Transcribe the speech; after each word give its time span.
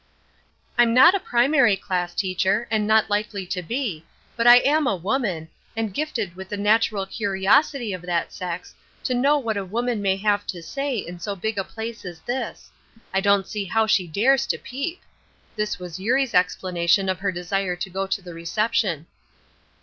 "I'm 0.79 0.95
not 0.95 1.13
a 1.13 1.19
primary 1.19 1.75
class 1.77 2.15
teacher, 2.15 2.67
and 2.71 2.87
not 2.87 3.07
likely 3.11 3.45
to 3.45 3.61
be, 3.61 4.03
but 4.35 4.47
I 4.47 4.55
am 4.57 4.87
a 4.87 4.95
woman, 4.95 5.47
and 5.77 5.93
gifted 5.93 6.35
with 6.35 6.49
the 6.49 6.57
natural 6.57 7.05
curiosity 7.05 7.93
of 7.93 8.01
that 8.01 8.33
sex 8.33 8.73
to 9.03 9.13
know 9.13 9.37
what 9.37 9.57
a 9.57 9.63
woman 9.63 10.01
may 10.01 10.17
have 10.17 10.47
to 10.47 10.63
say 10.63 10.97
in 10.97 11.19
so 11.19 11.35
big 11.35 11.59
a 11.59 11.63
place 11.63 12.03
as 12.03 12.19
this. 12.21 12.71
I 13.13 13.21
don't 13.21 13.47
see 13.47 13.65
how 13.65 13.85
she 13.85 14.07
dares 14.07 14.47
to 14.47 14.57
peep." 14.57 15.01
This 15.55 15.77
was 15.77 15.99
Eurie's 15.99 16.33
explanation 16.33 17.07
of 17.07 17.19
her 17.19 17.31
desire 17.31 17.75
to 17.75 17.89
go 17.91 18.07
to 18.07 18.23
the 18.23 18.33
reception. 18.33 19.05